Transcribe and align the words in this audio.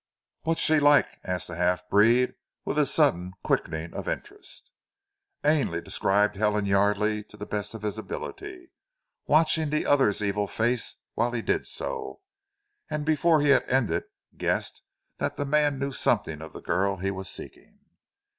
"What 0.41 0.57
she 0.57 0.79
like?" 0.79 1.05
asked 1.23 1.47
the 1.47 1.55
half 1.57 1.87
breed 1.87 2.33
with 2.65 2.79
a 2.79 2.87
sudden 2.87 3.33
quickening 3.43 3.93
of 3.93 4.07
interest. 4.07 4.71
Ainley 5.45 5.79
described 5.79 6.35
Helen 6.37 6.65
Yardely 6.65 7.21
to 7.27 7.37
the 7.37 7.45
best 7.45 7.75
of 7.75 7.83
his 7.83 7.99
ability, 7.99 8.71
watching 9.27 9.69
the 9.69 9.85
other's 9.85 10.23
evil 10.23 10.47
face 10.47 10.95
whilst 11.15 11.35
he 11.35 11.43
did 11.43 11.67
so, 11.67 12.21
and 12.89 13.05
before 13.05 13.41
he 13.41 13.49
had 13.49 13.61
ended 13.69 14.05
guessed 14.35 14.81
that 15.19 15.37
the 15.37 15.45
man 15.45 15.77
knew 15.77 15.91
something 15.91 16.41
of 16.41 16.53
the 16.53 16.61
girl 16.61 16.97
he 16.97 17.11
was 17.11 17.29
seeking. 17.29 17.77